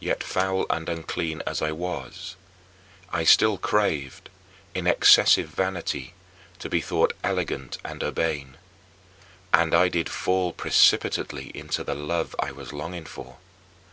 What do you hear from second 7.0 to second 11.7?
elegant and urbane. And I did fall precipitately